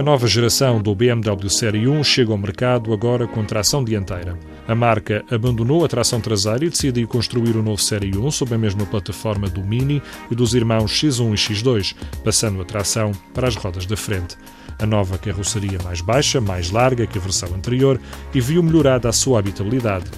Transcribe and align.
A 0.00 0.02
nova 0.02 0.26
geração 0.26 0.80
do 0.80 0.94
BMW 0.94 1.50
Série 1.50 1.86
1 1.86 2.02
chega 2.04 2.32
ao 2.32 2.38
mercado 2.38 2.90
agora 2.90 3.28
com 3.28 3.44
tração 3.44 3.84
dianteira. 3.84 4.34
A 4.66 4.74
marca 4.74 5.22
abandonou 5.30 5.84
a 5.84 5.88
tração 5.88 6.22
traseira 6.22 6.64
e 6.64 6.70
decidiu 6.70 7.06
construir 7.06 7.54
o 7.54 7.62
novo 7.62 7.82
Série 7.82 8.16
1 8.16 8.30
sob 8.30 8.54
a 8.54 8.56
mesma 8.56 8.86
plataforma 8.86 9.46
do 9.46 9.62
Mini 9.62 10.02
e 10.30 10.34
dos 10.34 10.54
irmãos 10.54 10.90
X1 10.90 11.34
e 11.34 11.34
X2, 11.34 11.94
passando 12.24 12.62
a 12.62 12.64
tração 12.64 13.12
para 13.34 13.46
as 13.46 13.56
rodas 13.56 13.84
da 13.84 13.94
frente. 13.94 14.38
A 14.78 14.86
nova 14.86 15.18
carroceria 15.18 15.78
mais 15.84 16.00
baixa, 16.00 16.40
mais 16.40 16.70
larga 16.70 17.06
que 17.06 17.18
a 17.18 17.20
versão 17.20 17.54
anterior 17.54 18.00
e 18.32 18.40
viu 18.40 18.62
melhorada 18.62 19.06
a 19.06 19.12
sua 19.12 19.40
habitabilidade. 19.40 20.10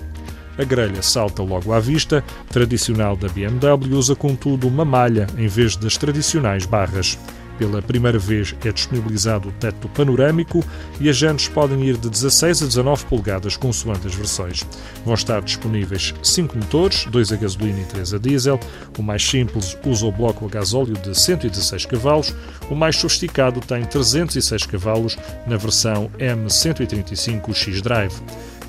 A 0.56 0.62
grelha 0.62 1.02
salta 1.02 1.42
logo 1.42 1.72
à 1.72 1.80
vista, 1.80 2.22
tradicional 2.50 3.16
da 3.16 3.28
BMW, 3.28 3.96
usa 3.96 4.14
contudo 4.14 4.68
uma 4.68 4.84
malha 4.84 5.26
em 5.36 5.48
vez 5.48 5.74
das 5.74 5.96
tradicionais 5.96 6.66
barras. 6.66 7.18
Pela 7.58 7.82
primeira 7.82 8.18
vez 8.18 8.54
é 8.64 8.72
disponibilizado 8.72 9.48
o 9.48 9.52
teto 9.52 9.88
panorâmico 9.88 10.64
e 11.00 11.08
as 11.08 11.16
jantes 11.16 11.48
podem 11.48 11.84
ir 11.84 11.96
de 11.96 12.08
16 12.08 12.62
a 12.62 12.66
19 12.66 13.04
polegadas 13.06 13.56
consoante 13.56 14.06
as 14.06 14.14
versões. 14.14 14.64
Vão 15.04 15.14
estar 15.14 15.40
disponíveis 15.42 16.14
5 16.22 16.56
motores, 16.56 17.04
2 17.06 17.32
a 17.32 17.36
gasolina 17.36 17.80
e 17.80 17.84
3 17.84 18.14
a 18.14 18.18
diesel. 18.18 18.60
O 18.98 19.02
mais 19.02 19.22
simples 19.22 19.76
usa 19.84 20.06
o 20.06 20.12
bloco 20.12 20.46
a 20.46 20.48
gasóleo 20.48 20.94
de 20.94 21.18
116 21.18 21.86
cavalos. 21.86 22.34
O 22.70 22.74
mais 22.74 22.96
sofisticado 22.96 23.60
tem 23.60 23.84
306 23.84 24.66
cavalos 24.66 25.16
na 25.46 25.56
versão 25.56 26.10
M135 26.18 27.54
X-Drive. 27.54 28.14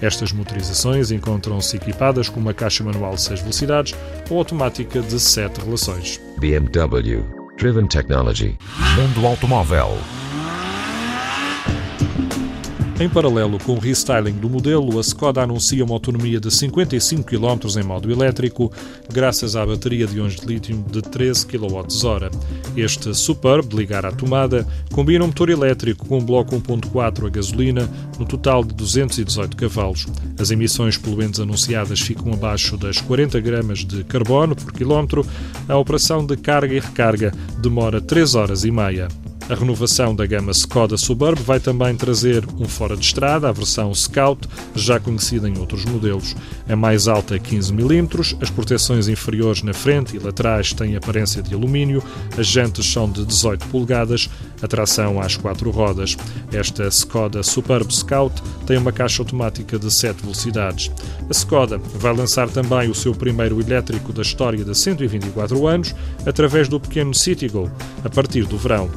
Estas 0.02 0.33
motorizações 0.33 1.11
encontram-se 1.11 1.77
equipadas 1.77 2.27
com 2.27 2.39
uma 2.39 2.53
caixa 2.53 2.83
manual 2.83 3.15
de 3.15 3.21
6 3.21 3.39
velocidades 3.39 3.95
ou 4.30 4.38
automática 4.38 5.02
de 5.02 5.19
7 5.19 5.61
relações. 5.61 6.19
BMW 6.39 7.42
Driven 7.55 7.87
Technology. 7.87 8.57
Mundo 8.95 9.27
Automóvel. 9.27 10.22
Em 12.99 13.09
paralelo 13.09 13.58
com 13.58 13.73
o 13.73 13.80
restyling 13.80 14.33
do 14.33 14.47
modelo, 14.47 14.99
a 14.99 15.02
Skoda 15.02 15.41
anuncia 15.41 15.83
uma 15.83 15.95
autonomia 15.95 16.39
de 16.39 16.52
55 16.52 17.23
km 17.23 17.77
em 17.77 17.83
modo 17.83 18.11
elétrico, 18.11 18.72
graças 19.11 19.55
à 19.55 19.66
bateria 19.66 20.05
de 20.05 20.17
íons 20.17 20.36
de 20.36 20.45
lítio 20.45 20.86
de 20.91 21.02
13 21.02 21.47
kWh. 21.47 22.30
Este 22.77 23.14
Superb, 23.16 23.67
de 23.67 23.75
ligar 23.75 24.05
à 24.05 24.11
tomada, 24.11 24.66
combina 24.91 25.23
um 25.23 25.27
motor 25.27 25.49
elétrico 25.49 26.08
com 26.08 26.19
um 26.19 26.25
bloco 26.25 26.55
1.4 26.55 27.25
a 27.25 27.30
gasolina, 27.30 27.89
no 28.19 28.25
total 28.25 28.64
de 28.64 28.75
218 28.75 29.58
cavalos. 29.58 30.05
As 30.39 30.52
emissões 30.52 30.95
poluentes 30.95 31.39
anunciadas 31.39 31.99
ficam 31.99 32.31
abaixo 32.31 32.77
das 32.77 33.02
40 33.02 33.39
gramas 33.41 33.80
de 33.80 34.03
carbono 34.03 34.55
por 34.55 34.71
quilómetro. 34.71 35.25
A 35.67 35.75
operação 35.75 36.23
de 36.23 36.38
carga 36.38 36.75
e 36.75 36.80
recarga 36.80 37.33
demora 37.58 37.99
3 37.99 38.36
horas 38.36 38.64
e 38.64 38.71
meia. 38.71 39.08
A 39.49 39.55
renovação 39.55 40.16
da 40.16 40.25
gama 40.25 40.52
Skoda 40.52 40.95
Suburb 40.95 41.41
vai 41.41 41.59
também 41.59 41.94
trazer 41.97 42.47
um 42.58 42.66
fora 42.66 42.95
de 42.95 43.03
estrada, 43.03 43.49
a 43.49 43.52
versão 43.52 43.94
Scout, 43.94 44.48
já 44.73 45.02
conhecida 45.02 45.49
em 45.49 45.58
outros 45.58 45.83
modelos. 45.83 46.33
A 46.67 46.77
mais 46.77 47.09
alta 47.09 47.36
é 47.36 47.39
15 47.39 47.73
mm, 47.73 48.08
as 48.42 48.49
proteções 48.49 49.09
inferiores 49.09 49.61
na 49.61 49.73
frente 49.73 50.15
e 50.15 50.20
laterais 50.20 50.71
têm 50.71 50.95
aparência 50.95 51.43
de 51.43 51.54
alumínio, 51.54 52.02
as 52.37 52.48
jantes 52.48 52.86
são 52.86 53.11
de 53.11 53.26
18 53.26 53.67
polegadas, 53.67 54.30
a 54.61 54.67
tração 54.67 55.20
às 55.20 55.36
quatro 55.36 55.70
rodas. 55.71 56.15
Esta 56.54 56.87
Skoda 56.87 57.43
Superb 57.43 57.93
Scout 57.93 58.42
tem 58.65 58.77
uma 58.77 58.93
caixa 58.93 59.21
automática 59.21 59.77
de 59.77 59.92
7 59.92 60.21
velocidades. 60.21 60.89
A 61.30 61.31
Skoda 61.31 61.77
vai 61.95 62.15
lançar 62.15 62.49
também 62.49 62.89
o 62.89 62.95
seu 62.95 63.14
primeiro 63.14 63.60
elétrico 63.60 64.14
da 64.14 64.21
história 64.21 64.64
de 64.64 64.73
124 64.73 65.67
anos 65.67 65.93
através 66.25 66.70
do 66.70 66.80
pequeno 66.80 67.14
Citigo, 67.14 67.70
a 68.05 68.10
partir 68.10 68.45
do 68.45 68.58
verão 68.58 68.89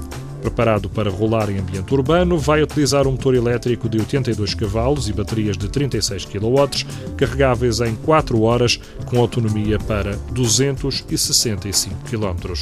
preparado 0.47 0.89
para 0.89 1.11
rolar 1.11 1.51
em 1.51 1.59
ambiente 1.59 1.93
urbano, 1.93 2.39
vai 2.39 2.63
utilizar 2.63 3.07
um 3.09 3.13
motor 3.13 3.35
elétrico 3.35 3.89
de 3.89 3.99
82 3.99 4.55
cavalos 4.55 5.09
e 5.09 5.13
baterias 5.13 5.57
de 5.57 5.69
36 5.69 6.25
kW, 6.25 6.87
carregáveis 7.17 7.81
em 7.81 7.97
4 7.97 8.41
horas, 8.43 8.79
com 9.07 9.19
autonomia 9.19 9.77
para 9.79 10.15
265 10.31 11.97
km. 12.09 12.53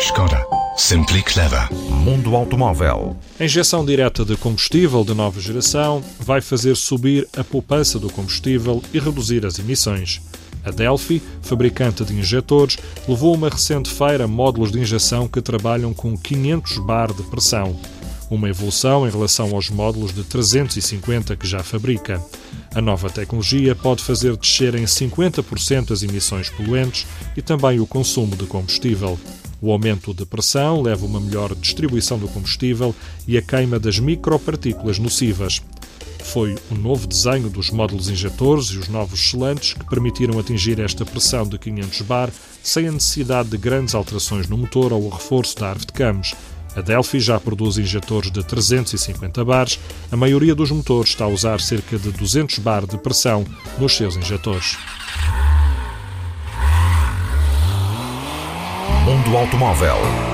Skoda. 0.00 0.44
Simply 0.76 1.22
clever. 1.22 1.72
Mundo 1.72 2.34
Automóvel. 2.34 3.16
A 3.38 3.44
injeção 3.44 3.84
direta 3.84 4.24
de 4.24 4.36
combustível 4.36 5.04
de 5.04 5.14
nova 5.14 5.40
geração 5.40 6.02
vai 6.18 6.40
fazer 6.40 6.74
subir 6.74 7.28
a 7.36 7.44
poupança 7.44 7.96
do 7.96 8.10
combustível 8.10 8.82
e 8.92 8.98
reduzir 8.98 9.46
as 9.46 9.60
emissões. 9.60 10.20
A 10.64 10.70
Delphi, 10.70 11.22
fabricante 11.42 12.04
de 12.04 12.14
injetores, 12.14 12.78
levou 13.06 13.34
uma 13.34 13.48
recente 13.48 13.90
feira 13.90 14.26
módulos 14.26 14.72
de 14.72 14.80
injeção 14.80 15.28
que 15.28 15.42
trabalham 15.42 15.92
com 15.92 16.16
500 16.16 16.78
bar 16.78 17.12
de 17.12 17.22
pressão, 17.24 17.78
uma 18.30 18.48
evolução 18.48 19.06
em 19.06 19.10
relação 19.10 19.54
aos 19.54 19.68
módulos 19.68 20.14
de 20.14 20.24
350 20.24 21.36
que 21.36 21.46
já 21.46 21.62
fabrica. 21.62 22.24
A 22.74 22.80
nova 22.80 23.10
tecnologia 23.10 23.74
pode 23.74 24.02
fazer 24.02 24.36
descer 24.36 24.74
em 24.74 24.84
50% 24.84 25.92
as 25.92 26.02
emissões 26.02 26.48
poluentes 26.48 27.06
e 27.36 27.42
também 27.42 27.78
o 27.78 27.86
consumo 27.86 28.34
de 28.34 28.46
combustível. 28.46 29.18
O 29.60 29.70
aumento 29.70 30.12
de 30.12 30.26
pressão 30.26 30.82
leva 30.82 31.06
a 31.06 31.08
uma 31.08 31.20
melhor 31.20 31.54
distribuição 31.54 32.18
do 32.18 32.28
combustível 32.28 32.94
e 33.26 33.38
a 33.38 33.42
queima 33.42 33.78
das 33.78 33.98
micropartículas 33.98 34.98
nocivas. 34.98 35.62
Foi 36.24 36.56
o 36.70 36.74
novo 36.74 37.06
desenho 37.06 37.48
dos 37.48 37.70
módulos 37.70 38.08
injetores 38.08 38.66
e 38.68 38.78
os 38.78 38.88
novos 38.88 39.30
selantes 39.30 39.74
que 39.74 39.84
permitiram 39.84 40.38
atingir 40.38 40.80
esta 40.80 41.04
pressão 41.04 41.46
de 41.46 41.58
500 41.58 42.00
bar 42.00 42.30
sem 42.62 42.88
a 42.88 42.92
necessidade 42.92 43.50
de 43.50 43.58
grandes 43.58 43.94
alterações 43.94 44.48
no 44.48 44.56
motor 44.56 44.92
ou 44.92 45.04
o 45.04 45.10
reforço 45.10 45.54
da 45.56 45.68
árvore 45.68 45.86
de 45.86 45.92
cames. 45.92 46.34
A 46.74 46.80
Delphi 46.80 47.20
já 47.20 47.38
produz 47.38 47.78
injetores 47.78 48.32
de 48.32 48.42
350 48.42 49.44
bares. 49.44 49.78
A 50.10 50.16
maioria 50.16 50.54
dos 50.54 50.72
motores 50.72 51.10
está 51.10 51.26
a 51.26 51.28
usar 51.28 51.60
cerca 51.60 51.96
de 51.96 52.10
200 52.10 52.58
bar 52.58 52.84
de 52.86 52.98
pressão 52.98 53.44
nos 53.78 53.94
seus 53.94 54.16
injetores. 54.16 54.76
Mundo 59.04 59.36
Automóvel. 59.36 60.33